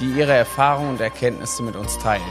die 0.00 0.10
ihre 0.10 0.32
Erfahrungen 0.32 0.90
und 0.90 1.00
Erkenntnisse 1.00 1.62
mit 1.62 1.76
uns 1.76 1.98
teilen. 1.98 2.22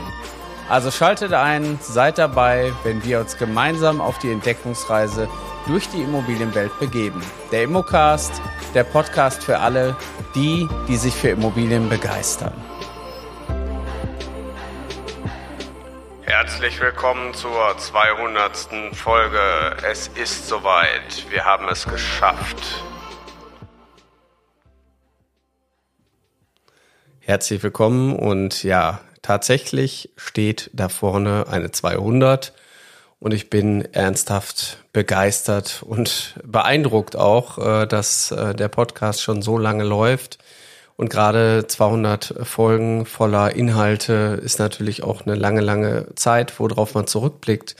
Also 0.68 0.90
schaltet 0.90 1.32
ein, 1.32 1.78
seid 1.80 2.18
dabei, 2.18 2.72
wenn 2.82 3.04
wir 3.04 3.20
uns 3.20 3.36
gemeinsam 3.36 4.00
auf 4.00 4.18
die 4.18 4.32
Entdeckungsreise 4.32 5.28
durch 5.66 5.88
die 5.90 6.02
Immobilienwelt 6.02 6.76
begeben. 6.80 7.22
Der 7.52 7.62
Immocast, 7.62 8.32
der 8.74 8.84
Podcast 8.84 9.44
für 9.44 9.58
alle, 9.58 9.96
die, 10.34 10.68
die 10.88 10.96
sich 10.96 11.14
für 11.14 11.28
Immobilien 11.28 11.88
begeistern. 11.88 12.52
Herzlich 16.22 16.80
willkommen 16.80 17.32
zur 17.34 17.78
200. 17.78 18.68
Folge. 18.94 19.76
Es 19.88 20.08
ist 20.08 20.48
soweit. 20.48 21.30
Wir 21.30 21.44
haben 21.44 21.68
es 21.68 21.86
geschafft. 21.86 22.82
Herzlich 27.28 27.64
willkommen 27.64 28.14
und 28.14 28.62
ja, 28.62 29.00
tatsächlich 29.20 30.10
steht 30.14 30.70
da 30.72 30.88
vorne 30.88 31.46
eine 31.50 31.72
200 31.72 32.52
und 33.18 33.34
ich 33.34 33.50
bin 33.50 33.84
ernsthaft 33.92 34.84
begeistert 34.92 35.82
und 35.84 36.36
beeindruckt 36.44 37.16
auch, 37.16 37.58
äh, 37.58 37.86
dass 37.86 38.30
äh, 38.30 38.54
der 38.54 38.68
Podcast 38.68 39.22
schon 39.22 39.42
so 39.42 39.58
lange 39.58 39.82
läuft 39.82 40.38
und 40.96 41.10
gerade 41.10 41.66
200 41.66 42.32
Folgen 42.44 43.06
voller 43.06 43.56
Inhalte 43.56 44.40
ist 44.40 44.60
natürlich 44.60 45.02
auch 45.02 45.26
eine 45.26 45.34
lange, 45.34 45.62
lange 45.62 46.14
Zeit, 46.14 46.60
worauf 46.60 46.94
man 46.94 47.08
zurückblickt. 47.08 47.74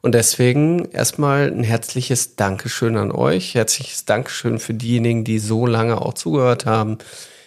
Und 0.00 0.14
deswegen 0.14 0.90
erstmal 0.90 1.48
ein 1.48 1.64
herzliches 1.64 2.36
Dankeschön 2.36 2.96
an 2.96 3.12
euch, 3.12 3.54
herzliches 3.56 4.06
Dankeschön 4.06 4.58
für 4.58 4.72
diejenigen, 4.72 5.22
die 5.22 5.38
so 5.38 5.66
lange 5.66 6.00
auch 6.00 6.14
zugehört 6.14 6.64
haben 6.64 6.96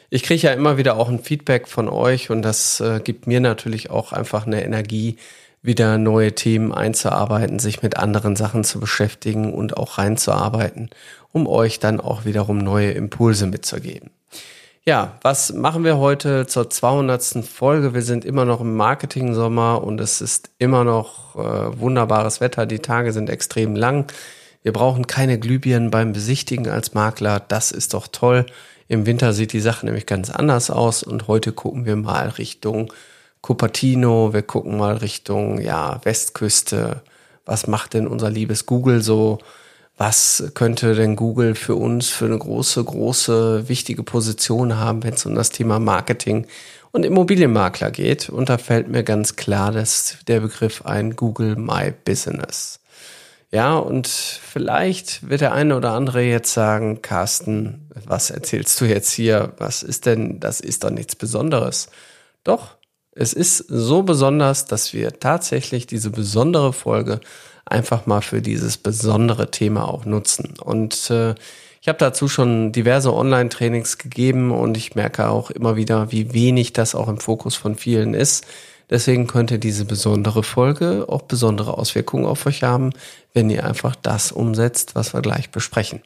ich 0.10 0.24
kriege 0.24 0.48
ja 0.48 0.54
immer 0.54 0.78
wieder 0.78 0.98
auch 0.98 1.10
ein 1.10 1.20
Feedback 1.20 1.68
von 1.68 1.88
euch 1.88 2.30
und 2.30 2.42
das 2.42 2.80
äh, 2.80 3.00
gibt 3.04 3.28
mir 3.28 3.40
natürlich 3.40 3.90
auch 3.90 4.12
einfach 4.12 4.46
eine 4.46 4.64
Energie, 4.64 5.18
wieder 5.62 5.98
neue 5.98 6.34
Themen 6.36 6.74
einzuarbeiten, 6.74 7.60
sich 7.60 7.84
mit 7.84 7.98
anderen 7.98 8.36
Sachen 8.36 8.64
zu 8.64 8.80
beschäftigen 8.80 9.54
und 9.54 9.76
auch 9.78 9.98
reinzuarbeiten, 9.98 10.90
um 11.34 11.48
euch 11.48 11.80
dann 11.80 12.00
auch 12.00 12.26
wiederum 12.26 12.60
neue 12.60 12.92
Impulse 12.92 13.46
mitzugeben. 13.46 14.10
Ja, 14.86 15.20
was 15.22 15.54
machen 15.54 15.84
wir 15.84 15.98
heute 15.98 16.48
zur 16.48 16.70
200. 16.70 17.46
Folge? 17.46 17.94
Wir 17.94 18.02
sind 18.02 18.24
immer 18.24 18.46
noch 18.46 18.62
im 18.62 18.76
Marketing-Sommer 18.78 19.84
und 19.84 20.00
es 20.00 20.22
ist 20.22 20.50
immer 20.58 20.84
noch 20.84 21.36
äh, 21.36 21.80
wunderbares 21.80 22.40
Wetter. 22.40 22.66
Die 22.66 22.80
Tage 22.80 23.12
sind 23.12 23.30
extrem 23.30 23.76
lang. 23.76 24.12
Wir 24.62 24.74
brauchen 24.74 25.08
keine 25.08 25.40
Glühbirnen 25.40 25.90
beim 25.90 26.12
Besichtigen 26.14 26.68
als 26.68 26.94
Makler. 26.94 27.40
Das 27.40 27.72
ist 27.72 27.94
doch 27.94 28.08
toll. 28.08 28.46
Im 28.90 29.06
Winter 29.06 29.34
sieht 29.34 29.54
die 29.54 29.62
Sache 29.62 29.86
nämlich 29.86 30.06
ganz 30.06 30.30
anders 30.30 30.70
aus 30.70 31.04
und 31.04 31.28
heute 31.28 31.52
gucken 31.54 31.86
wir 31.86 31.96
mal 31.96 32.30
Richtung 32.30 32.92
Cupertino, 33.42 34.34
wir 34.34 34.42
gucken 34.42 34.78
mal 34.78 34.98
Richtung 34.98 35.62
ja, 35.62 36.02
Westküste. 36.04 37.04
Was 37.46 37.68
macht 37.68 37.94
denn 37.94 38.08
unser 38.08 38.30
liebes 38.30 38.66
Google 38.66 39.02
so? 39.02 39.40
Was 39.98 40.52
könnte 40.56 40.96
denn 40.96 41.16
Google 41.16 41.56
für 41.56 41.76
uns 41.76 42.10
für 42.10 42.26
eine 42.26 42.38
große, 42.38 42.84
große, 42.84 43.70
wichtige 43.70 44.04
Position 44.04 44.78
haben, 44.78 45.04
wenn 45.04 45.14
es 45.14 45.26
um 45.26 45.36
das 45.36 45.50
Thema 45.50 45.80
Marketing 45.80 46.48
und 46.92 47.06
Immobilienmakler 47.06 47.92
geht? 47.92 48.30
Und 48.30 48.50
da 48.50 48.58
fällt 48.58 48.88
mir 48.88 49.04
ganz 49.04 49.36
klar 49.36 49.72
dass 49.72 50.18
der 50.28 50.40
Begriff 50.42 50.86
ein 50.86 51.16
Google 51.16 51.56
My 51.56 51.94
Business. 52.06 52.79
Ja, 53.52 53.78
und 53.78 54.08
vielleicht 54.08 55.28
wird 55.28 55.42
der 55.42 55.54
eine 55.54 55.76
oder 55.76 55.94
andere 55.94 56.22
jetzt 56.22 56.54
sagen, 56.54 57.02
Carsten, 57.02 57.90
was 58.06 58.30
erzählst 58.30 58.80
du 58.80 58.86
jetzt 58.86 59.12
hier? 59.12 59.54
Was 59.58 59.82
ist 59.82 60.06
denn, 60.06 60.40
das 60.40 60.62
ist 60.62 60.84
doch 60.84 60.92
nichts 60.92 61.16
Besonderes. 61.16 61.90
Doch, 62.44 62.78
es 63.12 63.34
ist 63.34 63.58
so 63.58 64.04
besonders, 64.04 64.66
dass 64.66 64.94
wir 64.94 65.20
tatsächlich 65.20 65.88
diese 65.88 66.12
besondere 66.12 66.74
Folge 66.74 67.22
einfach 67.66 68.06
mal 68.06 68.22
für 68.22 68.42
dieses 68.42 68.78
besondere 68.78 69.50
Thema 69.50 69.88
auch 69.88 70.06
nutzen. 70.06 70.54
Und 70.64 71.10
äh, 71.10 71.34
ich 71.82 71.88
habe 71.88 71.98
dazu 71.98 72.28
schon 72.28 72.72
diverse 72.72 73.14
Online-Trainings 73.14 73.98
gegeben 73.98 74.52
und 74.52 74.78
ich 74.78 74.96
merke 74.96 75.30
auch 75.30 75.50
immer 75.50 75.76
wieder, 75.76 76.12
wie 76.12 76.34
wenig 76.34 76.74
das 76.74 76.94
auch 76.94 77.08
im 77.08 77.20
Fokus 77.20 77.56
von 77.56 77.76
vielen 77.76 78.14
ist. 78.14 78.46
Deswegen 78.90 79.28
könnte 79.28 79.60
diese 79.60 79.86
besondere 79.86 80.44
Folge 80.44 81.06
auch 81.08 81.24
besondere 81.24 81.78
Auswirkungen 81.78 82.26
auf 82.26 82.46
euch 82.46 82.64
haben, 82.64 82.92
wenn 83.34 83.50
ihr 83.50 83.66
einfach 83.66 83.96
das 83.96 84.32
umsetzt, 84.32 84.96
was 84.96 85.14
wir 85.14 85.22
gleich 85.22 85.52
besprechen. 85.52 86.02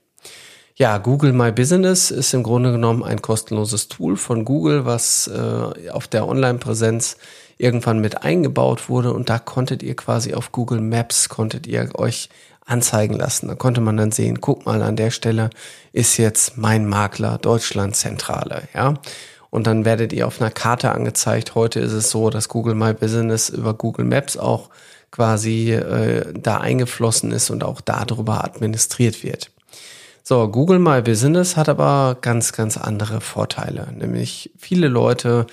Ja, 0.75 0.97
Google 0.97 1.33
My 1.33 1.51
Business 1.51 2.09
ist 2.09 2.33
im 2.33 2.41
Grunde 2.41 2.71
genommen 2.71 3.03
ein 3.03 3.21
kostenloses 3.21 3.89
Tool 3.89 4.17
von 4.17 4.43
Google, 4.43 4.85
was 4.85 5.27
äh, 5.27 5.89
auf 5.91 6.07
der 6.07 6.27
Online-Präsenz 6.27 7.17
irgendwann 7.57 7.99
mit 7.99 8.23
eingebaut 8.23 8.89
wurde 8.89 9.13
und 9.13 9.29
da 9.29 9.37
konntet 9.37 9.83
ihr 9.83 9.95
quasi 9.95 10.33
auf 10.33 10.51
Google 10.51 10.81
Maps 10.81 11.29
konntet 11.29 11.67
ihr 11.67 11.89
euch 11.95 12.29
anzeigen 12.65 13.15
lassen. 13.15 13.47
Da 13.47 13.55
konnte 13.55 13.81
man 13.81 13.97
dann 13.97 14.11
sehen, 14.11 14.41
guck 14.41 14.65
mal, 14.65 14.81
an 14.81 14.95
der 14.95 15.11
Stelle 15.11 15.49
ist 15.91 16.17
jetzt 16.17 16.57
mein 16.57 16.87
Makler 16.87 17.37
Deutschland 17.37 17.95
Zentrale, 17.95 18.63
ja. 18.73 18.95
Und 19.53 19.67
dann 19.67 19.85
werdet 19.85 20.13
ihr 20.13 20.25
auf 20.25 20.41
einer 20.41 20.49
Karte 20.49 20.91
angezeigt. 20.93 21.53
Heute 21.53 21.79
ist 21.79 21.91
es 21.91 22.09
so, 22.09 22.31
dass 22.31 22.49
Google 22.49 22.73
My 22.73 22.91
Business 22.91 23.49
über 23.49 23.75
Google 23.75 24.03
Maps 24.03 24.35
auch 24.35 24.71
quasi 25.11 25.73
äh, 25.73 26.33
da 26.33 26.57
eingeflossen 26.57 27.31
ist 27.31 27.51
und 27.51 27.63
auch 27.63 27.79
darüber 27.79 28.43
administriert 28.45 29.23
wird. 29.23 29.51
So, 30.23 30.47
Google 30.47 30.79
My 30.79 31.03
Business 31.03 31.55
hat 31.55 31.69
aber 31.69 32.17
ganz, 32.19 32.53
ganz 32.53 32.77
andere 32.77 33.21
Vorteile. 33.21 33.89
Nämlich 33.95 34.49
viele 34.57 34.87
Leute 34.87 35.45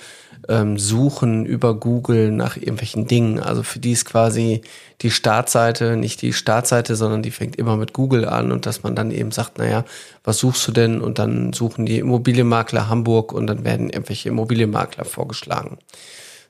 ähm, 0.49 0.77
suchen 0.77 1.45
über 1.45 1.75
Google 1.75 2.31
nach 2.31 2.57
irgendwelchen 2.57 3.07
Dingen. 3.07 3.39
Also 3.39 3.63
für 3.63 3.79
die 3.79 3.91
ist 3.91 4.05
quasi 4.05 4.61
die 5.01 5.11
Startseite 5.11 5.97
nicht 5.97 6.21
die 6.21 6.33
Startseite, 6.33 6.95
sondern 6.95 7.23
die 7.23 7.31
fängt 7.31 7.55
immer 7.55 7.77
mit 7.77 7.93
Google 7.93 8.25
an 8.25 8.51
und 8.51 8.65
dass 8.65 8.83
man 8.83 8.95
dann 8.95 9.11
eben 9.11 9.31
sagt, 9.31 9.57
naja, 9.57 9.85
was 10.23 10.37
suchst 10.37 10.67
du 10.67 10.71
denn? 10.71 11.01
Und 11.01 11.19
dann 11.19 11.53
suchen 11.53 11.85
die 11.85 11.99
Immobilienmakler 11.99 12.89
Hamburg 12.89 13.33
und 13.33 13.47
dann 13.47 13.63
werden 13.63 13.89
irgendwelche 13.89 14.29
Immobilienmakler 14.29 15.05
vorgeschlagen. 15.05 15.77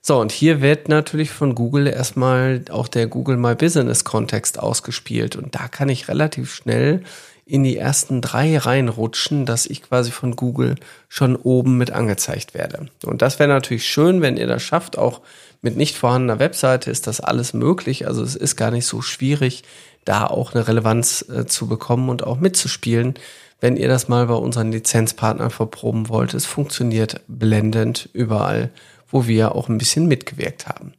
So, 0.04 0.20
und 0.20 0.32
hier 0.32 0.62
wird 0.62 0.90
natürlich 0.90 1.30
von 1.30 1.54
Google 1.54 1.86
erstmal 1.86 2.64
auch 2.72 2.88
der 2.88 3.06
Google 3.06 3.38
My 3.38 3.54
Business 3.54 4.04
Kontext 4.04 4.58
ausgespielt. 4.58 5.36
Und 5.36 5.54
da 5.54 5.68
kann 5.68 5.90
ich 5.90 6.08
relativ 6.08 6.54
schnell 6.54 7.04
in 7.46 7.64
die 7.64 7.78
ersten 7.78 8.22
drei 8.22 8.58
reinrutschen, 8.58 9.46
dass 9.46 9.68
ich 9.68 9.84
quasi 9.84 10.10
von 10.10 10.36
Google 10.36 10.76
schon 11.08 11.36
oben 11.36 11.78
mit 11.78 11.92
angezeigt 11.92 12.56
werde. 12.56 12.88
Und 13.06 13.22
das 13.22 13.38
wäre 13.38 13.50
natürlich 13.50 13.86
schön, 13.86 14.22
wenn 14.22 14.38
ihr 14.38 14.48
das 14.48 14.64
schafft. 14.64 14.98
Auch 14.98 15.22
mit 15.62 15.78
nicht 15.78 15.98
vorhandener 15.98 16.40
Webseite 16.40 16.90
ist 16.90 17.06
das 17.06 17.20
alles 17.20 17.54
möglich. 17.54 18.08
Also 18.08 18.24
es 18.24 18.36
ist 18.36 18.56
gar 18.56 18.72
nicht 18.72 18.88
so 18.88 19.02
schwierig, 19.02 19.64
da 20.06 20.26
auch 20.26 20.56
eine 20.56 20.68
Relevanz 20.68 21.26
äh, 21.30 21.46
zu 21.46 21.68
bekommen 21.68 22.10
und 22.10 22.24
auch 22.24 22.40
mitzuspielen. 22.40 23.16
Wenn 23.60 23.78
ihr 23.78 23.88
das 23.88 24.08
mal 24.08 24.26
bei 24.26 24.34
unseren 24.34 24.72
Lizenzpartnern 24.72 25.52
verproben 25.52 26.10
wollt, 26.10 26.34
es 26.34 26.48
funktioniert 26.48 27.22
blendend 27.28 28.10
überall, 28.14 28.72
wo 29.12 29.28
wir 29.28 29.56
auch 29.56 29.70
ein 29.70 29.78
bisschen 29.78 30.08
mitgewirkt 30.08 30.68
haben. 30.68 30.94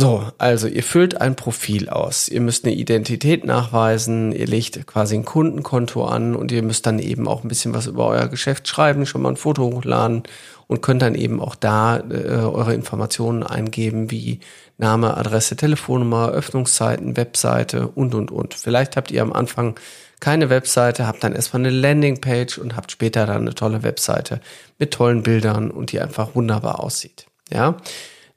So, 0.00 0.30
also 0.38 0.68
ihr 0.68 0.84
füllt 0.84 1.20
ein 1.20 1.34
Profil 1.34 1.88
aus. 1.88 2.28
Ihr 2.28 2.40
müsst 2.40 2.64
eine 2.64 2.72
Identität 2.72 3.44
nachweisen, 3.44 4.30
ihr 4.30 4.46
legt 4.46 4.86
quasi 4.86 5.16
ein 5.16 5.24
Kundenkonto 5.24 6.04
an 6.04 6.36
und 6.36 6.52
ihr 6.52 6.62
müsst 6.62 6.86
dann 6.86 7.00
eben 7.00 7.26
auch 7.26 7.42
ein 7.42 7.48
bisschen 7.48 7.74
was 7.74 7.88
über 7.88 8.06
euer 8.06 8.28
Geschäft 8.28 8.68
schreiben, 8.68 9.06
schon 9.06 9.22
mal 9.22 9.30
ein 9.30 9.36
Foto 9.36 9.64
hochladen 9.64 10.22
und 10.68 10.82
könnt 10.82 11.02
dann 11.02 11.16
eben 11.16 11.40
auch 11.40 11.56
da 11.56 11.96
äh, 11.96 12.28
eure 12.28 12.74
Informationen 12.74 13.42
eingeben 13.42 14.12
wie 14.12 14.38
Name, 14.76 15.16
Adresse, 15.16 15.56
Telefonnummer, 15.56 16.28
Öffnungszeiten, 16.28 17.16
Webseite 17.16 17.88
und 17.88 18.14
und 18.14 18.30
und. 18.30 18.54
Vielleicht 18.54 18.96
habt 18.96 19.10
ihr 19.10 19.22
am 19.22 19.32
Anfang 19.32 19.80
keine 20.20 20.50
Webseite, 20.50 21.06
habt 21.06 21.22
dann 21.22 21.34
erstmal 21.34 21.62
eine 21.62 21.70
Landingpage 21.70 22.58
und 22.58 22.76
habt 22.76 22.90
später 22.92 23.26
dann 23.26 23.42
eine 23.42 23.54
tolle 23.54 23.82
Webseite 23.82 24.40
mit 24.78 24.92
tollen 24.92 25.22
Bildern 25.22 25.70
und 25.70 25.92
die 25.92 26.00
einfach 26.00 26.34
wunderbar 26.34 26.80
aussieht. 26.80 27.26
Ja. 27.50 27.76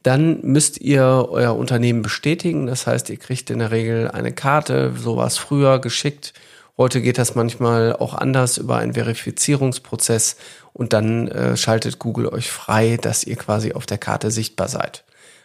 Dann 0.04 0.40
müsst 0.42 0.82
ihr 0.82 1.28
euer 1.30 1.56
Unternehmen 1.56 2.02
bestätigen. 2.02 2.66
Das 2.66 2.88
heißt, 2.88 3.10
ihr 3.10 3.18
kriegt 3.18 3.50
in 3.50 3.60
der 3.60 3.72
Regel 3.72 4.10
eine 4.10 4.32
Karte, 4.32 4.94
sowas 4.98 5.38
früher 5.38 5.80
geschickt. 5.80 6.34
Heute 6.78 7.02
geht 7.02 7.20
das 7.20 7.36
manchmal 7.36 7.96
auch 7.96 8.16
anders 8.16 8.58
über 8.58 8.78
einen 8.78 8.96
Verifizierungsprozess 8.96 10.38
und 10.74 10.94
dann 10.94 11.28
äh, 11.28 11.56
schaltet 11.56 12.00
Google 12.00 12.28
euch 12.28 12.50
frei, 12.50 12.98
dass 13.00 13.24
ihr 13.24 13.36
quasi 13.36 13.74
auf 13.74 13.86
der 13.86 14.00
Karte 14.00 14.32
sichtbar 14.32 14.68
seid. 14.68 15.04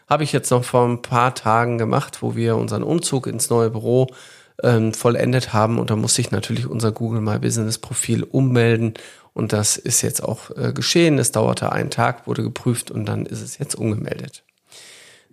Habe 0.08 0.24
ich 0.24 0.32
jetzt 0.32 0.50
noch 0.50 0.64
vor 0.64 0.86
ein 0.86 1.02
paar 1.02 1.34
Tagen 1.34 1.78
gemacht, 1.78 2.22
wo 2.22 2.36
wir 2.36 2.56
unseren 2.56 2.84
Umzug 2.84 3.26
ins 3.26 3.50
neue 3.50 3.70
Büro 3.70 4.06
ähm, 4.62 4.94
vollendet 4.94 5.52
haben 5.52 5.78
und 5.78 5.90
da 5.90 5.96
musste 5.96 6.20
ich 6.20 6.30
natürlich 6.30 6.66
unser 6.66 6.92
Google 6.92 7.20
My 7.20 7.38
Business 7.38 7.78
Profil 7.78 8.22
ummelden 8.22 8.94
und 9.34 9.52
das 9.52 9.76
ist 9.76 10.02
jetzt 10.02 10.22
auch 10.22 10.50
äh, 10.56 10.72
geschehen. 10.72 11.18
Es 11.18 11.30
dauerte 11.30 11.70
einen 11.70 11.90
Tag, 11.90 12.26
wurde 12.26 12.42
geprüft 12.42 12.90
und 12.90 13.04
dann 13.04 13.26
ist 13.26 13.42
es 13.42 13.58
jetzt 13.58 13.74
umgemeldet. 13.74 14.42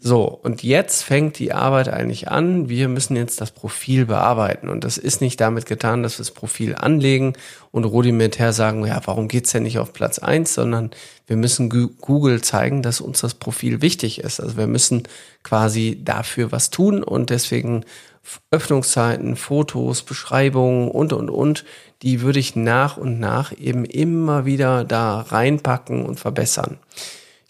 So, 0.06 0.26
und 0.26 0.64
jetzt 0.64 1.04
fängt 1.04 1.40
die 1.40 1.54
Arbeit 1.54 1.88
eigentlich 1.88 2.28
an. 2.28 2.68
Wir 2.68 2.90
müssen 2.90 3.16
jetzt 3.16 3.40
das 3.40 3.52
Profil 3.52 4.06
bearbeiten. 4.06 4.68
Und 4.68 4.84
das 4.84 4.98
ist 4.98 5.22
nicht 5.22 5.40
damit 5.40 5.66
getan, 5.66 6.04
dass 6.04 6.16
wir 6.20 6.26
das 6.26 6.32
Profil 6.32 6.76
anlegen 6.76 7.36
und 7.72 7.86
rudimentär 7.86 8.52
sagen, 8.52 8.86
ja, 8.86 9.00
warum 9.06 9.30
geht's 9.30 9.54
denn 9.54 9.64
nicht 9.64 9.80
auf 9.80 9.94
Platz 9.94 10.20
eins, 10.20 10.54
sondern 10.54 10.92
wir 11.26 11.38
müssen 11.38 11.70
Google 11.70 12.42
zeigen, 12.42 12.82
dass 12.82 13.00
uns 13.00 13.22
das 13.22 13.36
Profil 13.36 13.82
wichtig 13.82 14.20
ist. 14.20 14.42
Also 14.42 14.58
wir 14.58 14.68
müssen 14.68 15.04
quasi 15.42 16.02
dafür 16.04 16.52
was 16.52 16.70
tun 16.70 17.02
und 17.02 17.30
deswegen 17.30 17.86
Öffnungszeiten, 18.52 19.36
Fotos, 19.36 20.04
Beschreibungen 20.04 20.90
und, 20.90 21.14
und, 21.14 21.30
und, 21.30 21.66
die 22.02 22.22
würde 22.22 22.40
ich 22.40 22.56
nach 22.56 22.98
und 22.98 23.20
nach 23.20 23.58
eben 23.58 23.86
immer 23.86 24.46
wieder 24.46 24.84
da 24.84 25.22
reinpacken 25.22 26.06
und 26.06 26.20
verbessern. 26.20 26.78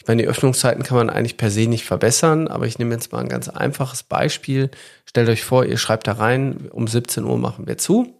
Ich 0.03 0.07
meine, 0.07 0.23
die 0.23 0.27
Öffnungszeiten 0.27 0.83
kann 0.83 0.97
man 0.97 1.09
eigentlich 1.09 1.37
per 1.37 1.49
se 1.49 1.67
nicht 1.67 1.85
verbessern, 1.85 2.49
aber 2.49 2.67
ich 2.67 2.77
nehme 2.77 2.93
jetzt 2.93 3.11
mal 3.11 3.19
ein 3.19 3.29
ganz 3.29 3.47
einfaches 3.47 4.03
Beispiel. 4.03 4.69
Stellt 5.05 5.29
euch 5.29 5.43
vor, 5.43 5.65
ihr 5.65 5.77
schreibt 5.77 6.07
da 6.07 6.13
rein, 6.13 6.69
um 6.71 6.87
17 6.87 7.23
Uhr 7.23 7.37
machen 7.37 7.67
wir 7.67 7.77
zu. 7.77 8.13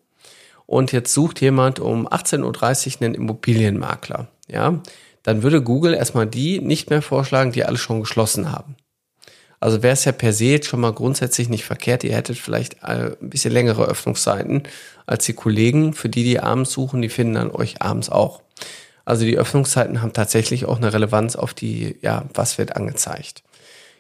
Und 0.66 0.92
jetzt 0.94 1.14
sucht 1.14 1.42
jemand 1.42 1.80
um 1.82 2.08
18.30 2.08 2.96
Uhr 2.96 3.02
einen 3.02 3.16
Immobilienmakler. 3.16 4.28
Ja, 4.48 4.82
dann 5.24 5.44
würde 5.44 5.62
Google 5.62 5.94
erstmal 5.94 6.28
die 6.28 6.60
nicht 6.60 6.90
mehr 6.90 7.02
vorschlagen, 7.02 7.52
die 7.52 7.66
alle 7.66 7.78
schon 7.78 8.00
geschlossen 8.00 8.52
haben. 8.52 8.76
Also 9.64 9.82
wäre 9.82 9.94
es 9.94 10.04
ja 10.04 10.12
per 10.12 10.34
se 10.34 10.44
jetzt 10.44 10.68
schon 10.68 10.82
mal 10.82 10.92
grundsätzlich 10.92 11.48
nicht 11.48 11.64
verkehrt. 11.64 12.04
Ihr 12.04 12.14
hättet 12.14 12.38
vielleicht 12.38 12.84
ein 12.84 13.16
bisschen 13.22 13.54
längere 13.54 13.86
Öffnungszeiten 13.86 14.64
als 15.06 15.24
die 15.24 15.32
Kollegen. 15.32 15.94
Für 15.94 16.10
die, 16.10 16.26
die 16.26 16.42
abends 16.42 16.74
suchen, 16.74 17.02
die 17.02 17.08
finden 17.08 17.36
dann 17.36 17.50
euch 17.50 17.82
abends 17.82 18.10
auch. 18.10 18.42
Also 19.06 19.24
die 19.24 19.38
Öffnungszeiten 19.38 20.02
haben 20.02 20.12
tatsächlich 20.12 20.66
auch 20.66 20.76
eine 20.76 20.92
Relevanz 20.92 21.38
auf 21.38 21.54
die, 21.54 21.96
ja, 22.02 22.26
was 22.34 22.58
wird 22.58 22.76
angezeigt. 22.76 23.42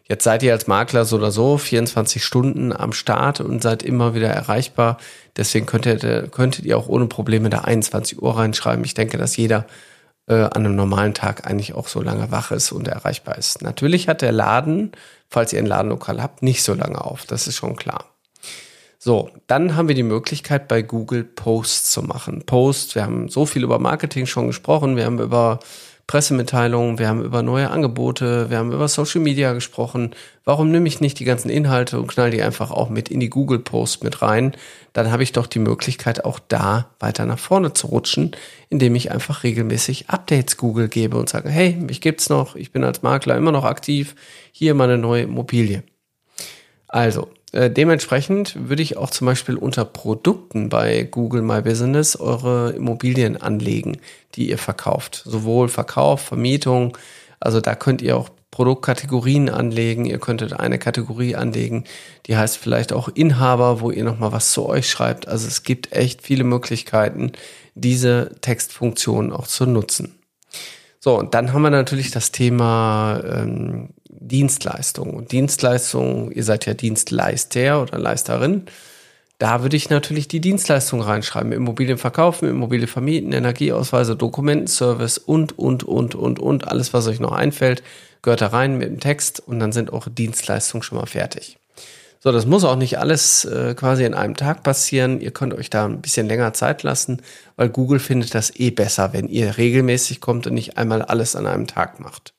Jetzt 0.04 0.26
seid 0.26 0.44
ihr 0.44 0.52
als 0.52 0.68
Makler 0.68 1.06
so 1.06 1.16
oder 1.16 1.32
so 1.32 1.58
24 1.58 2.22
Stunden 2.22 2.74
am 2.74 2.92
Start 2.92 3.40
und 3.40 3.64
seid 3.64 3.84
immer 3.84 4.14
wieder 4.16 4.28
erreichbar. 4.28 4.98
Deswegen 5.38 5.66
könntet, 5.66 6.30
könntet 6.34 6.66
ihr 6.66 6.78
auch 6.78 6.90
ohne 6.90 7.06
Probleme 7.06 7.50
da 7.50 7.60
21 7.60 8.22
Uhr 8.22 8.36
reinschreiben. 8.36 8.84
Ich 8.84 8.96
denke, 8.96 9.18
dass 9.18 9.38
jeder 9.38 9.66
äh, 10.28 10.36
an 10.36 10.66
einem 10.66 10.76
normalen 10.76 11.14
Tag 11.14 11.48
eigentlich 11.48 11.74
auch 11.74 11.88
so 11.88 12.02
lange 12.02 12.32
wach 12.32 12.52
ist 12.52 12.72
und 12.72 12.88
erreichbar 12.88 13.38
ist. 13.38 13.62
Natürlich 13.62 14.08
hat 14.08 14.22
der 14.22 14.32
Laden, 14.32 14.92
falls 15.30 15.54
ihr 15.54 15.60
ein 15.60 15.66
Ladenlokal 15.66 16.22
habt, 16.22 16.44
nicht 16.44 16.64
so 16.64 16.74
lange 16.74 17.04
auf. 17.04 17.26
Das 17.26 17.48
ist 17.48 17.56
schon 17.56 17.76
klar. 17.76 18.06
So, 19.00 19.30
dann 19.48 19.76
haben 19.76 19.90
wir 19.90 19.96
die 19.96 20.04
Möglichkeit 20.04 20.70
bei 20.70 20.82
Google 20.82 21.26
Posts 21.26 21.92
zu 21.92 22.04
machen. 22.04 22.46
Post, 22.46 22.96
wir 22.96 23.04
haben 23.04 23.28
so 23.28 23.46
viel 23.46 23.64
über 23.64 23.78
Marketing 23.78 24.26
schon 24.26 24.48
gesprochen, 24.48 24.96
wir 24.96 25.04
haben 25.04 25.20
über 25.20 25.60
Pressemitteilungen, 26.08 27.00
wir 27.00 27.08
haben 27.08 27.24
über 27.24 27.42
neue 27.42 27.70
Angebote, 27.70 28.50
wir 28.50 28.58
haben 28.58 28.74
über 28.74 28.88
Social 28.88 29.22
Media 29.22 29.54
gesprochen. 29.54 30.14
Warum 30.44 30.70
nehme 30.70 30.88
ich 30.88 31.00
nicht 31.00 31.20
die 31.20 31.24
ganzen 31.26 31.50
Inhalte 31.50 31.98
und 31.98 32.08
knall 32.08 32.30
die 32.30 32.42
einfach 32.42 32.72
auch 32.72 32.90
mit 32.90 33.08
in 33.10 33.22
die 33.22 33.30
Google 33.30 33.60
Post 33.60 34.04
mit 34.04 34.22
rein? 34.22 34.54
Dann 34.92 35.12
habe 35.12 35.24
ich 35.24 35.32
doch 35.32 35.48
die 35.48 35.60
Möglichkeit, 35.60 36.26
auch 36.26 36.40
da 36.40 36.90
weiter 37.00 37.26
nach 37.26 37.40
vorne 37.40 37.74
zu 37.74 37.88
rutschen, 37.88 38.36
indem 38.70 38.96
ich 38.96 39.12
einfach 39.12 39.44
regelmäßig 39.44 40.10
Updates 40.10 40.58
Google 40.58 40.90
gebe 40.90 41.18
und 41.18 41.30
sage, 41.30 41.50
hey, 41.50 41.76
mich 41.76 42.02
gibt's 42.02 42.30
noch, 42.30 42.56
ich 42.56 42.72
bin 42.74 42.84
als 42.84 43.02
Makler 43.02 43.38
immer 43.38 43.54
noch 43.54 43.64
aktiv, 43.64 44.16
hier 44.52 44.74
meine 44.76 44.98
neue 44.98 45.24
Immobilie. 45.24 45.84
Also, 46.88 47.30
äh, 47.54 47.72
dementsprechend 47.72 48.70
würde 48.70 48.84
ich 48.84 48.98
auch 48.98 49.10
zum 49.10 49.26
Beispiel 49.26 49.56
unter 49.56 49.86
Produkten 49.86 50.70
bei 50.70 51.04
Google 51.04 51.42
My 51.42 51.62
Business 51.62 52.16
eure 52.16 52.72
Immobilien 52.72 53.38
anlegen, 53.38 53.98
die 54.36 54.50
ihr 54.50 54.58
verkauft. 54.58 55.24
Sowohl 55.26 55.70
Verkauf, 55.70 56.22
Vermietung, 56.22 56.98
also 57.40 57.62
da 57.62 57.76
könnt 57.76 58.02
ihr 58.02 58.18
auch 58.18 58.30
Produktkategorien 58.54 59.50
anlegen. 59.50 60.06
Ihr 60.06 60.20
könntet 60.20 60.54
eine 60.54 60.78
Kategorie 60.78 61.36
anlegen, 61.36 61.86
die 62.28 62.38
heißt 62.38 62.56
vielleicht 62.58 62.94
auch 62.94 63.10
Inhaber, 63.10 63.82
wo 63.82 63.90
ihr 63.90 64.04
nochmal 64.04 64.32
was 64.32 64.52
zu 64.52 64.68
euch 64.68 64.90
schreibt. 64.90 65.28
Also 65.28 65.48
es 65.48 65.64
gibt 65.64 65.92
echt 65.92 66.22
viele 66.22 66.44
Möglichkeiten, 66.44 67.32
diese 67.74 68.36
Textfunktion 68.42 69.34
auch 69.34 69.48
zu 69.48 69.66
nutzen. 69.66 70.20
So, 71.00 71.18
und 71.18 71.34
dann 71.34 71.52
haben 71.52 71.64
wir 71.64 71.70
natürlich 71.72 72.12
das 72.12 72.32
Thema 72.32 73.22
ähm, 73.26 73.90
Dienstleistung. 74.20 75.14
Und 75.14 75.32
Dienstleistung, 75.32 76.32
ihr 76.32 76.44
seid 76.44 76.66
ja 76.66 76.74
Dienstleister 76.74 77.82
oder 77.82 77.98
Leisterin. 77.98 78.64
Da 79.40 79.62
würde 79.62 79.76
ich 79.76 79.90
natürlich 79.90 80.28
die 80.28 80.40
Dienstleistung 80.40 81.02
reinschreiben. 81.02 81.52
Immobilien 81.52 81.98
verkaufen, 81.98 82.48
Immobilien 82.48 82.88
vermieten, 82.88 83.34
Energieausweise, 83.34 84.16
Dokumentenservice 84.16 85.18
und, 85.18 85.58
und, 85.58 85.84
und, 85.84 86.16
und, 86.16 86.40
und. 86.40 86.68
Alles, 86.68 86.94
was 86.94 87.08
euch 87.08 87.20
noch 87.20 87.34
einfällt, 87.34 87.84
gehört 88.22 88.42
da 88.42 88.48
rein 88.48 88.78
mit 88.78 88.88
dem 88.88 89.00
Text 89.00 89.42
und 89.46 89.60
dann 89.60 89.72
sind 89.72 89.92
eure 89.92 90.12
Dienstleistungen 90.12 90.84
schon 90.84 90.98
mal 90.98 91.08
fertig. 91.08 91.58
So, 92.24 92.32
das 92.32 92.46
muss 92.46 92.64
auch 92.64 92.78
nicht 92.78 93.00
alles 93.00 93.44
äh, 93.44 93.76
quasi 93.76 94.06
in 94.06 94.14
einem 94.14 94.38
Tag 94.38 94.64
passieren. 94.64 95.20
Ihr 95.20 95.32
könnt 95.32 95.54
euch 95.54 95.70
da 95.70 95.84
ein 95.84 96.00
bisschen 96.00 96.28
länger 96.28 96.54
Zeit 96.54 96.82
lassen, 96.84 97.22
weil 97.58 97.68
Google 97.68 98.00
findet 98.00 98.34
das 98.34 98.58
eh 98.58 98.72
besser, 98.72 99.12
wenn 99.12 99.28
ihr 99.28 99.58
regelmäßig 99.58 100.22
kommt 100.22 100.48
und 100.48 100.54
nicht 100.54 100.78
einmal 100.78 101.02
alles 101.02 101.36
an 101.36 101.48
einem 101.48 101.68
Tag 101.68 102.00
macht. 102.00 102.33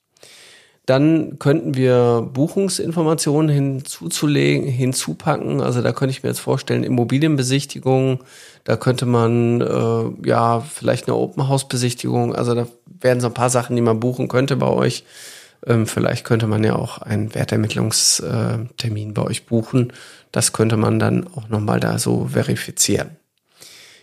Dann 0.86 1.38
könnten 1.38 1.74
wir 1.76 2.28
Buchungsinformationen 2.32 3.48
hinzuzulegen, 3.48 4.68
hinzupacken. 4.68 5.62
Also 5.62 5.80
da 5.80 5.92
könnte 5.92 6.10
ich 6.10 6.22
mir 6.22 6.28
jetzt 6.28 6.40
vorstellen, 6.40 6.84
Immobilienbesichtigung, 6.84 8.22
da 8.64 8.76
könnte 8.76 9.06
man 9.06 9.62
äh, 9.62 10.28
ja 10.28 10.60
vielleicht 10.60 11.08
eine 11.08 11.16
Open 11.16 11.48
House 11.48 11.66
Besichtigung. 11.66 12.34
Also 12.34 12.54
da 12.54 12.66
werden 13.00 13.20
so 13.20 13.28
ein 13.28 13.34
paar 13.34 13.48
Sachen, 13.48 13.76
die 13.76 13.82
man 13.82 13.98
buchen 13.98 14.28
könnte 14.28 14.56
bei 14.56 14.68
euch. 14.68 15.04
Ähm, 15.66 15.86
vielleicht 15.86 16.24
könnte 16.24 16.46
man 16.46 16.62
ja 16.62 16.76
auch 16.76 16.98
einen 16.98 17.34
Wertermittlungstermin 17.34 19.14
bei 19.14 19.22
euch 19.22 19.46
buchen. 19.46 19.92
Das 20.32 20.52
könnte 20.52 20.76
man 20.76 20.98
dann 20.98 21.26
auch 21.34 21.48
nochmal 21.48 21.80
da 21.80 21.98
so 21.98 22.28
verifizieren. 22.32 23.16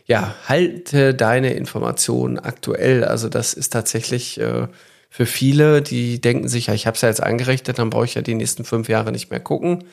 Ja, 0.07 0.33
halte 0.47 1.13
deine 1.13 1.53
Informationen 1.53 2.39
aktuell. 2.39 3.03
Also 3.05 3.29
das 3.29 3.53
ist 3.53 3.71
tatsächlich 3.71 4.39
äh, 4.39 4.67
für 5.13 5.25
viele, 5.25 5.81
die 5.81 6.21
denken 6.21 6.47
sich, 6.47 6.67
ja, 6.67 6.73
ich 6.73 6.87
habe 6.87 6.95
es 6.95 7.01
ja 7.01 7.09
jetzt 7.09 7.21
eingerichtet, 7.21 7.77
dann 7.77 7.89
brauche 7.89 8.05
ich 8.05 8.15
ja 8.15 8.21
die 8.21 8.33
nächsten 8.33 8.63
fünf 8.63 8.87
Jahre 8.87 9.11
nicht 9.11 9.29
mehr 9.29 9.41
gucken. 9.41 9.83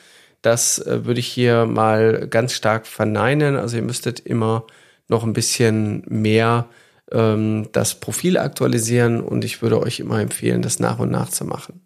Das 0.41 0.79
äh, 0.79 1.05
würde 1.05 1.19
ich 1.19 1.27
hier 1.27 1.65
mal 1.65 2.25
ganz 2.29 2.53
stark 2.53 2.87
verneinen. 2.87 3.57
Also 3.57 3.75
ihr 3.75 3.83
müsstet 3.83 4.21
immer 4.21 4.65
noch 5.09 5.25
ein 5.25 5.33
bisschen 5.33 6.03
mehr 6.07 6.67
ähm, 7.11 7.67
das 7.73 7.95
Profil 7.95 8.37
aktualisieren 8.37 9.19
und 9.19 9.43
ich 9.43 9.61
würde 9.61 9.81
euch 9.81 9.99
immer 9.99 10.21
empfehlen, 10.21 10.61
das 10.61 10.79
nach 10.79 10.99
und 10.99 11.11
nach 11.11 11.27
zu 11.27 11.43
machen. 11.43 11.81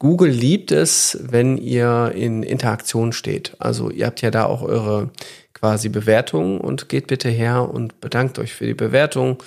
Google 0.00 0.30
liebt 0.30 0.72
es, 0.72 1.16
wenn 1.22 1.58
ihr 1.58 2.10
in 2.16 2.42
Interaktion 2.42 3.12
steht. 3.12 3.54
Also 3.60 3.88
ihr 3.88 4.06
habt 4.06 4.20
ja 4.20 4.32
da 4.32 4.46
auch 4.46 4.62
eure 4.62 5.10
quasi 5.54 5.88
Bewertung 5.88 6.60
und 6.60 6.88
geht 6.88 7.06
bitte 7.06 7.28
her 7.28 7.70
und 7.72 8.00
bedankt 8.00 8.40
euch 8.40 8.52
für 8.52 8.66
die 8.66 8.74
Bewertung 8.74 9.40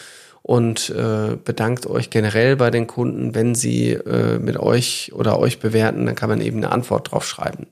und 0.43 0.89
äh, 0.89 1.38
bedankt 1.43 1.88
euch 1.88 2.10
generell 2.10 2.55
bei 2.55 2.71
den 2.71 2.88
Kunden. 2.88 3.36
Wenn 3.36 3.55
sie 3.55 3.91
äh, 3.91 4.39
mit 4.39 4.57
euch 4.57 5.12
oder 5.13 5.39
euch 5.39 5.60
bewerten, 5.60 6.05
dann 6.05 6.15
kann 6.15 6.29
man 6.29 6.41
eben 6.41 6.57
eine 6.57 6.71
Antwort 6.71 7.12
drauf 7.12 7.25
schreiben. 7.25 7.67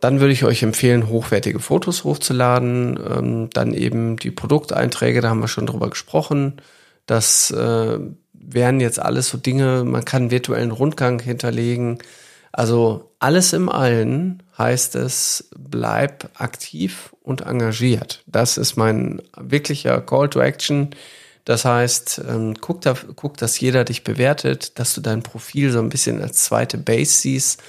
Dann 0.00 0.18
würde 0.20 0.32
ich 0.32 0.44
euch 0.44 0.62
empfehlen, 0.62 1.08
hochwertige 1.08 1.60
Fotos 1.60 2.04
hochzuladen. 2.04 2.98
Ähm, 3.08 3.50
dann 3.52 3.74
eben 3.74 4.16
die 4.16 4.30
Produkteinträge, 4.30 5.20
da 5.20 5.28
haben 5.28 5.40
wir 5.40 5.48
schon 5.48 5.66
drüber 5.66 5.90
gesprochen. 5.90 6.60
Das 7.06 7.50
äh, 7.50 7.98
wären 8.32 8.80
jetzt 8.80 9.00
alles 9.00 9.28
so 9.28 9.38
Dinge, 9.38 9.84
man 9.84 10.04
kann 10.04 10.30
virtuellen 10.30 10.72
Rundgang 10.72 11.20
hinterlegen. 11.20 11.98
Also 12.52 13.12
alles 13.18 13.52
im 13.52 13.68
Allen 13.68 14.42
heißt 14.58 14.96
es, 14.96 15.48
bleib 15.56 16.30
aktiv 16.34 17.14
und 17.22 17.42
engagiert. 17.42 18.22
Das 18.26 18.58
ist 18.58 18.76
mein 18.76 19.22
wirklicher 19.36 20.00
Call 20.00 20.28
to 20.28 20.40
Action. 20.40 20.90
Das 21.44 21.64
heißt, 21.64 22.22
ähm, 22.28 22.54
guck, 22.60 22.82
da, 22.82 22.94
guck, 23.16 23.36
dass 23.36 23.58
jeder 23.58 23.84
dich 23.84 24.04
bewertet, 24.04 24.78
dass 24.78 24.94
du 24.94 25.00
dein 25.00 25.22
Profil 25.22 25.72
so 25.72 25.80
ein 25.80 25.88
bisschen 25.88 26.22
als 26.22 26.44
zweite 26.44 26.78
Base 26.78 27.12
siehst, 27.12 27.62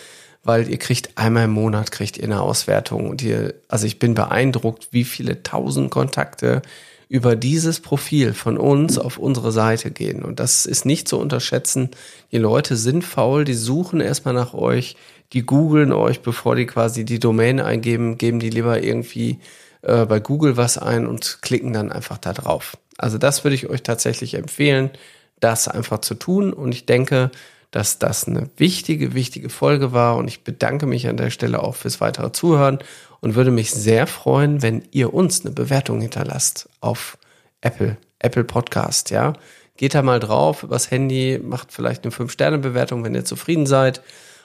weil 0.44 0.70
ihr 0.70 0.78
kriegt 0.78 1.18
einmal 1.18 1.46
im 1.46 1.52
Monat 1.52 1.92
kriegt 1.92 2.18
ihr 2.18 2.26
eine 2.26 2.42
Auswertung 2.42 3.10
und 3.10 3.22
ihr, 3.22 3.56
also 3.70 3.88
ich 3.88 3.98
bin 3.98 4.14
beeindruckt, 4.14 4.90
wie 4.92 5.06
viele 5.06 5.42
tausend 5.42 5.90
Kontakte 5.90 6.62
über 7.10 7.36
dieses 7.36 7.80
Profil 7.80 8.34
von 8.34 8.58
uns 8.58 8.98
auf 8.98 9.18
unsere 9.18 9.52
Seite 9.52 9.92
gehen. 9.92 10.24
Und 10.24 10.40
das 10.40 10.66
ist 10.66 10.86
nicht 10.86 11.08
zu 11.08 11.20
unterschätzen. 11.20 11.92
Die 12.32 12.38
Leute 12.38 12.76
sind 12.76 13.04
faul, 13.04 13.46
die 13.46 13.54
suchen 13.54 14.02
erstmal 14.02 14.34
nach 14.34 14.54
euch, 14.54 14.96
die 15.34 15.46
googeln 15.46 15.92
euch, 15.92 16.22
bevor 16.22 16.56
die 16.56 16.68
quasi 16.68 17.06
die 17.06 17.20
Domain 17.20 17.60
eingeben, 17.60 18.18
geben 18.18 18.40
die 18.40 18.52
lieber 18.52 18.84
irgendwie 18.84 19.40
äh, 19.82 20.06
bei 20.06 20.20
Google 20.20 20.58
was 20.58 20.78
ein 20.78 21.08
und 21.08 21.40
klicken 21.42 21.74
dann 21.74 21.92
einfach 21.92 22.20
da 22.20 22.34
drauf. 22.34 22.78
Also 22.98 23.18
das 23.18 23.44
würde 23.44 23.56
ich 23.56 23.70
euch 23.70 23.82
tatsächlich 23.82 24.36
empfehlen, 24.36 24.92
das 25.40 25.68
einfach 25.68 26.00
zu 26.00 26.14
tun. 26.14 26.54
Und 26.54 26.74
ich 26.74 26.86
denke, 26.86 27.32
dass 27.72 27.98
das 27.98 28.28
eine 28.28 28.50
wichtige, 28.58 29.16
wichtige 29.16 29.50
Folge 29.50 29.92
war. 29.92 30.18
Und 30.18 30.28
ich 30.28 30.44
bedanke 30.44 30.86
mich 30.86 31.08
an 31.08 31.18
der 31.18 31.32
Stelle 31.32 31.64
auch 31.64 31.76
fürs 31.76 32.00
weitere 32.00 32.32
Zuhören 32.32 32.78
und 33.20 33.34
würde 33.34 33.50
mich 33.50 33.72
sehr 33.72 34.06
freuen, 34.06 34.62
wenn 34.62 34.84
ihr 34.92 35.14
uns 35.14 35.44
eine 35.44 35.54
Bewertung 35.54 36.00
hinterlasst 36.00 36.70
auf 36.80 37.18
Apple, 37.62 37.98
Apple 38.20 38.44
Podcast, 38.44 39.10
ja. 39.10 39.34
Geht 39.76 39.96
da 39.96 40.04
mal 40.04 40.20
drauf 40.20 40.62
übers 40.62 40.92
Handy, 40.92 41.42
macht 41.44 41.72
vielleicht 41.72 42.04
eine 42.04 42.14
5-Sterne-Bewertung, 42.14 43.04
wenn 43.04 43.16
ihr 43.16 43.26
zufrieden 43.26 43.66
seid 43.66 44.04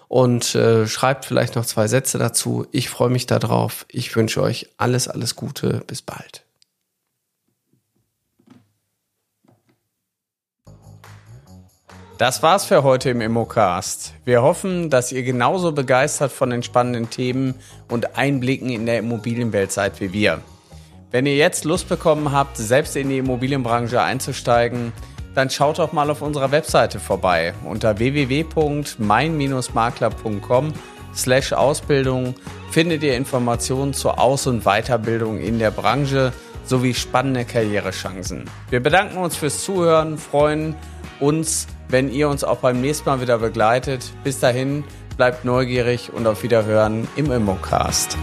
und 0.08 0.54
äh, 0.54 0.86
schreibt 0.86 1.26
vielleicht 1.26 1.54
noch 1.54 1.66
zwei 1.66 1.86
Sätze 1.86 2.18
dazu. 2.18 2.66
Ich 2.72 2.88
freue 2.88 3.10
mich 3.10 3.26
darauf. 3.26 3.86
Ich 3.88 4.14
wünsche 4.16 4.42
euch 4.42 4.68
alles, 4.78 5.06
alles 5.06 5.36
Gute. 5.36 5.82
Bis 5.86 6.02
bald. 6.02 6.44
Das 12.16 12.42
war's 12.42 12.64
für 12.64 12.82
heute 12.82 13.10
im 13.10 13.20
Immocast. 13.20 14.12
Wir 14.24 14.42
hoffen, 14.42 14.90
dass 14.90 15.12
ihr 15.12 15.22
genauso 15.22 15.70
begeistert 15.70 16.32
von 16.32 16.50
den 16.50 16.64
spannenden 16.64 17.10
Themen 17.10 17.54
und 17.88 18.16
Einblicken 18.16 18.70
in 18.70 18.86
der 18.86 18.98
Immobilienwelt 18.98 19.70
seid 19.70 20.00
wie 20.00 20.12
wir. 20.12 20.40
Wenn 21.12 21.26
ihr 21.26 21.36
jetzt 21.36 21.64
Lust 21.64 21.88
bekommen 21.88 22.32
habt, 22.32 22.56
selbst 22.56 22.96
in 22.96 23.08
die 23.08 23.18
Immobilienbranche 23.18 24.02
einzusteigen, 24.02 24.92
dann 25.38 25.48
schaut 25.50 25.78
doch 25.78 25.92
mal 25.92 26.10
auf 26.10 26.20
unserer 26.20 26.50
Webseite 26.50 26.98
vorbei 26.98 27.54
unter 27.64 27.98
www.mein-makler.com 27.98 30.72
slash 31.14 31.52
Ausbildung 31.52 32.34
findet 32.72 33.04
ihr 33.04 33.16
Informationen 33.16 33.94
zur 33.94 34.18
Aus- 34.18 34.48
und 34.48 34.64
Weiterbildung 34.64 35.38
in 35.38 35.60
der 35.60 35.70
Branche 35.70 36.32
sowie 36.64 36.92
spannende 36.92 37.44
Karrierechancen. 37.44 38.50
Wir 38.68 38.82
bedanken 38.82 39.18
uns 39.18 39.36
fürs 39.36 39.62
Zuhören, 39.62 40.18
freuen 40.18 40.74
uns, 41.20 41.68
wenn 41.88 42.10
ihr 42.10 42.28
uns 42.28 42.42
auch 42.42 42.58
beim 42.58 42.80
nächsten 42.80 43.08
Mal 43.08 43.20
wieder 43.20 43.38
begleitet. 43.38 44.10
Bis 44.24 44.40
dahin, 44.40 44.82
bleibt 45.16 45.44
neugierig 45.44 46.12
und 46.12 46.26
auf 46.26 46.42
Wiederhören 46.42 47.06
im 47.14 47.30
Immocast. 47.30 48.18